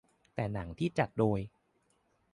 [0.35, 1.39] แต่หนังที่จัดโดย